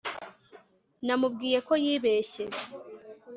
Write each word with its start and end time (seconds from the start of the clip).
namubwiye 1.05 1.59
ko 1.67 1.73
yibeshye 1.83 2.43